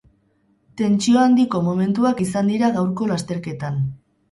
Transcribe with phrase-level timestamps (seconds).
[0.81, 3.81] Tentsio handiko momentuak izan dira gaurko lasterketan.